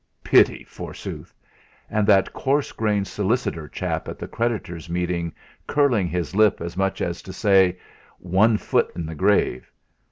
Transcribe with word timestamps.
Pity, 0.23 0.63
forsooth! 0.63 1.31
And 1.87 2.07
that 2.07 2.33
coarse 2.33 2.71
grained 2.71 3.07
solicitor 3.07 3.67
chap 3.67 4.07
at 4.09 4.17
the 4.17 4.27
creditors' 4.27 4.89
meeting 4.89 5.31
curling 5.67 6.07
his 6.07 6.33
lip 6.35 6.59
as 6.59 6.75
much 6.75 7.01
as 7.03 7.21
to 7.21 7.31
say: 7.31 7.77
'One 8.17 8.57
foot 8.57 8.89
in 8.95 9.05
the 9.05 9.13
grave!' 9.13 9.71